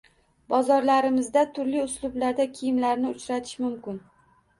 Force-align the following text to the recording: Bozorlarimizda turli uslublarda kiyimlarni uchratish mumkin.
Bozorlarimizda 0.51 1.43
turli 1.57 1.83
uslublarda 1.83 2.47
kiyimlarni 2.55 3.13
uchratish 3.19 3.53
mumkin. 3.67 4.01